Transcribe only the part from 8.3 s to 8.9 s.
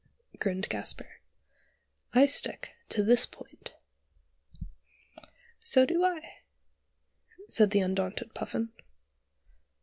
Puffin.